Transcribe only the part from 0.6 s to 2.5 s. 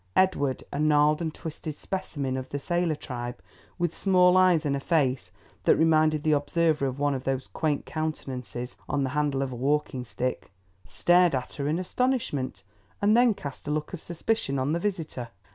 a gnarled and twisted specimen of